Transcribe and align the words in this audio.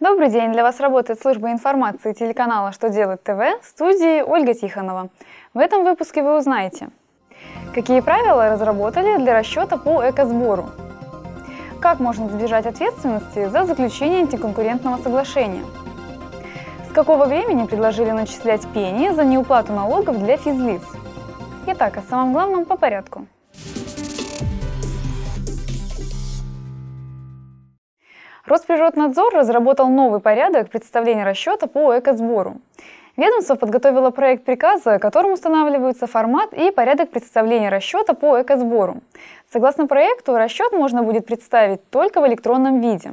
Добрый 0.00 0.28
день! 0.28 0.52
Для 0.52 0.64
вас 0.64 0.80
работает 0.80 1.22
служба 1.22 1.52
информации 1.52 2.12
телеканала 2.12 2.72
«Что 2.72 2.90
делать 2.90 3.22
ТВ» 3.22 3.38
в 3.62 3.64
студии 3.64 4.22
Ольга 4.22 4.52
Тихонова. 4.52 5.08
В 5.54 5.58
этом 5.58 5.84
выпуске 5.84 6.20
вы 6.20 6.36
узнаете, 6.36 6.88
какие 7.72 8.00
правила 8.00 8.50
разработали 8.50 9.16
для 9.18 9.38
расчета 9.38 9.76
по 9.76 10.02
экосбору, 10.02 10.66
как 11.80 12.00
можно 12.00 12.26
избежать 12.26 12.66
ответственности 12.66 13.46
за 13.46 13.64
заключение 13.66 14.18
антиконкурентного 14.22 15.00
соглашения, 15.00 15.64
с 16.90 16.92
какого 16.92 17.26
времени 17.26 17.64
предложили 17.64 18.10
начислять 18.10 18.66
пени 18.74 19.10
за 19.10 19.24
неуплату 19.24 19.72
налогов 19.72 20.18
для 20.18 20.36
физлиц. 20.36 20.82
Итак, 21.68 21.96
о 21.96 22.02
самом 22.02 22.32
главном 22.32 22.64
по 22.64 22.76
порядку. 22.76 23.26
Росприроднадзор 28.46 29.32
разработал 29.32 29.88
новый 29.88 30.20
порядок 30.20 30.68
представления 30.68 31.24
расчета 31.24 31.66
по 31.66 31.98
экосбору. 31.98 32.60
Ведомство 33.16 33.54
подготовило 33.54 34.10
проект 34.10 34.44
приказа, 34.44 34.98
которым 34.98 35.32
устанавливаются 35.32 36.06
формат 36.06 36.52
и 36.52 36.70
порядок 36.70 37.10
представления 37.10 37.70
расчета 37.70 38.12
по 38.12 38.42
экосбору. 38.42 39.00
Согласно 39.54 39.86
проекту, 39.86 40.36
расчет 40.36 40.72
можно 40.72 41.04
будет 41.04 41.26
представить 41.26 41.88
только 41.90 42.20
в 42.20 42.26
электронном 42.26 42.80
виде. 42.80 43.12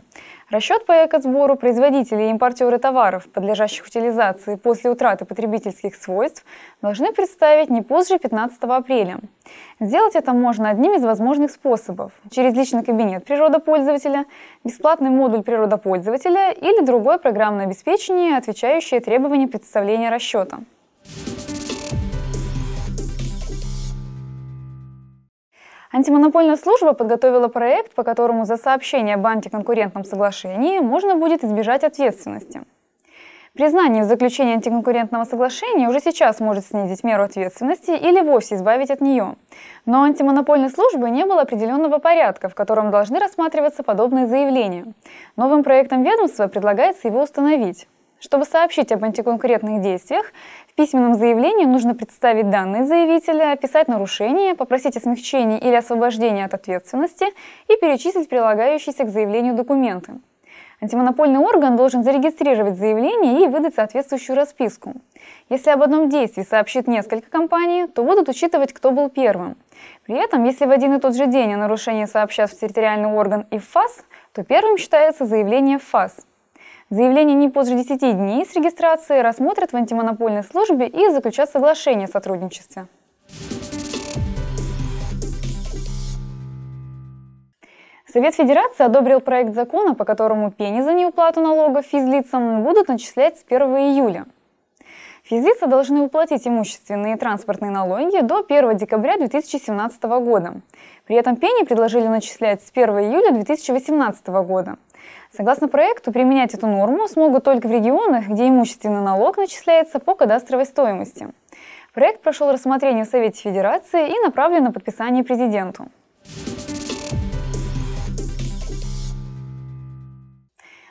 Расчет 0.49 0.87
по 0.87 1.05
экосбору 1.05 1.55
производители 1.55 2.23
и 2.23 2.29
импортеры 2.31 2.79
товаров, 2.79 3.27
подлежащих 3.31 3.85
утилизации 3.85 4.55
после 4.55 4.89
утраты 4.89 5.25
потребительских 5.25 5.93
свойств, 5.93 6.43
должны 6.81 7.13
представить 7.13 7.69
не 7.69 7.83
позже 7.83 8.17
15 8.17 8.57
апреля. 8.63 9.19
Сделать 9.79 10.15
это 10.15 10.33
можно 10.33 10.69
одним 10.69 10.93
из 10.93 11.03
возможных 11.03 11.51
способов– 11.51 12.11
через 12.31 12.55
личный 12.55 12.83
кабинет 12.83 13.23
природопользователя, 13.23 14.25
бесплатный 14.63 15.11
модуль 15.11 15.43
природопользователя 15.43 16.49
или 16.53 16.83
другое 16.83 17.19
программное 17.19 17.67
обеспечение, 17.67 18.35
отвечающее 18.35 18.99
требованиям 18.99 19.49
представления 19.49 20.09
расчета. 20.09 20.61
Антимонопольная 25.93 26.55
служба 26.55 26.93
подготовила 26.93 27.49
проект, 27.49 27.93
по 27.95 28.03
которому 28.03 28.45
за 28.45 28.55
сообщение 28.55 29.15
об 29.15 29.27
антиконкурентном 29.27 30.05
соглашении 30.05 30.79
можно 30.79 31.15
будет 31.15 31.43
избежать 31.43 31.83
ответственности. 31.83 32.61
Признание 33.53 34.03
в 34.03 34.07
заключении 34.07 34.53
антиконкурентного 34.53 35.25
соглашения 35.25 35.89
уже 35.89 35.99
сейчас 35.99 36.39
может 36.39 36.65
снизить 36.65 37.03
меру 37.03 37.23
ответственности 37.23 37.91
или 37.91 38.21
вовсе 38.21 38.55
избавить 38.55 38.89
от 38.89 39.01
нее. 39.01 39.35
Но 39.85 40.03
антимонопольной 40.03 40.69
службы 40.69 41.09
не 41.09 41.25
было 41.25 41.41
определенного 41.41 41.97
порядка, 41.97 42.47
в 42.47 42.55
котором 42.55 42.91
должны 42.91 43.19
рассматриваться 43.19 43.83
подобные 43.83 44.27
заявления. 44.27 44.85
Новым 45.35 45.65
проектом 45.65 46.03
ведомства 46.03 46.47
предлагается 46.47 47.09
его 47.09 47.21
установить. 47.21 47.89
Чтобы 48.21 48.45
сообщить 48.45 48.91
об 48.91 49.03
антиконкурентных 49.03 49.81
действиях, 49.81 50.31
в 50.67 50.75
письменном 50.75 51.15
заявлении 51.15 51.65
нужно 51.65 51.95
представить 51.95 52.51
данные 52.51 52.85
заявителя, 52.85 53.51
описать 53.51 53.87
нарушение, 53.87 54.53
попросить 54.53 54.95
о 54.95 54.99
смягчении 54.99 55.57
или 55.57 55.73
освобождении 55.73 56.43
от 56.43 56.53
ответственности 56.53 57.25
и 57.67 57.75
перечислить 57.81 58.29
прилагающиеся 58.29 59.05
к 59.05 59.09
заявлению 59.09 59.55
документы. 59.55 60.13
Антимонопольный 60.81 61.39
орган 61.39 61.75
должен 61.75 62.03
зарегистрировать 62.03 62.77
заявление 62.77 63.43
и 63.43 63.47
выдать 63.47 63.73
соответствующую 63.73 64.35
расписку. 64.35 64.93
Если 65.49 65.71
об 65.71 65.81
одном 65.81 66.07
действии 66.07 66.43
сообщит 66.43 66.87
несколько 66.87 67.27
компаний, 67.27 67.87
то 67.87 68.03
будут 68.03 68.29
учитывать, 68.29 68.71
кто 68.71 68.91
был 68.91 69.09
первым. 69.09 69.57
При 70.05 70.15
этом, 70.15 70.43
если 70.43 70.65
в 70.65 70.71
один 70.71 70.93
и 70.93 70.99
тот 70.99 71.15
же 71.15 71.25
день 71.25 71.55
о 71.55 71.57
нарушении 71.57 72.05
сообщат 72.05 72.51
в 72.51 72.59
территориальный 72.59 73.09
орган 73.09 73.47
и 73.49 73.57
в 73.57 73.67
ФАС, 73.67 74.05
то 74.31 74.43
первым 74.43 74.77
считается 74.77 75.25
заявление 75.25 75.79
в 75.79 75.83
ФАС– 75.83 76.17
Заявление 76.91 77.37
не 77.37 77.47
позже 77.47 77.75
10 77.75 77.99
дней 78.17 78.45
с 78.45 78.53
регистрации 78.53 79.21
рассмотрят 79.21 79.71
в 79.71 79.75
антимонопольной 79.77 80.43
службе 80.43 80.87
и 80.87 81.09
заключат 81.09 81.49
соглашение 81.49 82.03
о 82.03 82.11
сотрудничестве. 82.11 82.85
Совет 88.05 88.35
Федерации 88.35 88.83
одобрил 88.83 89.21
проект 89.21 89.53
закона, 89.53 89.95
по 89.95 90.03
которому 90.03 90.51
пени 90.51 90.81
за 90.81 90.91
неуплату 90.91 91.39
налогов 91.39 91.85
физлицам 91.85 92.61
будут 92.61 92.89
начислять 92.89 93.39
с 93.39 93.45
1 93.47 93.61
июля. 93.61 94.25
Физлицы 95.31 95.65
должны 95.65 96.01
уплатить 96.01 96.45
имущественные 96.45 97.15
и 97.15 97.17
транспортные 97.17 97.71
налоги 97.71 98.19
до 98.19 98.43
1 98.45 98.75
декабря 98.75 99.15
2017 99.15 100.03
года. 100.03 100.55
При 101.05 101.15
этом 101.15 101.37
пени 101.37 101.63
предложили 101.63 102.05
начислять 102.07 102.61
с 102.61 102.69
1 102.69 102.89
июля 102.99 103.31
2018 103.31 104.27
года. 104.27 104.75
Согласно 105.33 105.69
проекту, 105.69 106.11
применять 106.11 106.53
эту 106.53 106.67
норму 106.67 107.07
смогут 107.07 107.45
только 107.45 107.67
в 107.67 107.71
регионах, 107.71 108.27
где 108.27 108.49
имущественный 108.49 108.99
налог 108.99 109.37
начисляется 109.37 109.99
по 109.99 110.15
кадастровой 110.15 110.65
стоимости. 110.65 111.29
Проект 111.93 112.21
прошел 112.21 112.51
рассмотрение 112.51 113.05
в 113.05 113.07
Совете 113.07 113.41
Федерации 113.41 114.09
и 114.09 114.19
направлен 114.25 114.65
на 114.65 114.73
подписание 114.73 115.23
президенту. 115.23 115.85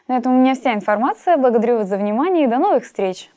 На 0.09 0.17
этом 0.17 0.35
у 0.35 0.41
меня 0.41 0.55
вся 0.55 0.73
информация. 0.73 1.37
Благодарю 1.37 1.77
вас 1.77 1.89
за 1.89 1.99
внимание 1.99 2.45
и 2.45 2.49
до 2.49 2.57
новых 2.57 2.85
встреч! 2.85 3.29